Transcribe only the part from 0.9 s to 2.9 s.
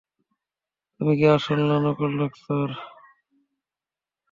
তুমি কি আসল না নকল ডাক্তার?